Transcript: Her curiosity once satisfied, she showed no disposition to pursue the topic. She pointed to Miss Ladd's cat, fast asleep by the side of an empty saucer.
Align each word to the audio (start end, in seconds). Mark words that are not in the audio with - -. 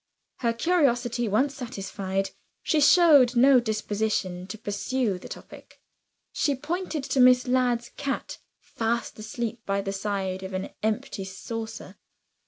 Her 0.37 0.51
curiosity 0.51 1.27
once 1.27 1.53
satisfied, 1.53 2.31
she 2.63 2.81
showed 2.81 3.35
no 3.35 3.59
disposition 3.59 4.47
to 4.47 4.57
pursue 4.57 5.19
the 5.19 5.29
topic. 5.29 5.79
She 6.31 6.55
pointed 6.55 7.03
to 7.03 7.19
Miss 7.19 7.47
Ladd's 7.47 7.89
cat, 7.97 8.39
fast 8.59 9.19
asleep 9.19 9.63
by 9.67 9.81
the 9.81 9.93
side 9.93 10.41
of 10.41 10.53
an 10.53 10.69
empty 10.81 11.23
saucer. 11.23 11.97